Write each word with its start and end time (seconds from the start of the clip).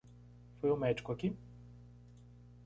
Foi 0.59 0.71
o 0.71 0.75
médico 0.83 1.11
aqui? 1.11 1.29